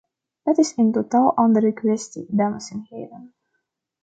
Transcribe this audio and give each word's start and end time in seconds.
Dat 0.43 0.57
is 0.57 0.73
een 0.77 0.91
totaal 0.91 1.35
andere 1.35 1.71
kwestie, 1.73 2.25
dames 2.29 2.71
en 2.71 2.85
heren. 2.89 3.33